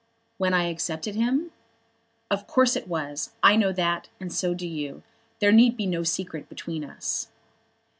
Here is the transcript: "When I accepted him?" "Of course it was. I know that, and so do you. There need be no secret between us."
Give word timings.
"When 0.39 0.51
I 0.55 0.63
accepted 0.69 1.13
him?" 1.13 1.51
"Of 2.31 2.47
course 2.47 2.75
it 2.75 2.87
was. 2.87 3.33
I 3.43 3.55
know 3.55 3.71
that, 3.71 4.09
and 4.19 4.33
so 4.33 4.55
do 4.55 4.65
you. 4.67 5.03
There 5.39 5.51
need 5.51 5.77
be 5.77 5.85
no 5.85 6.01
secret 6.01 6.49
between 6.49 6.83
us." 6.83 7.27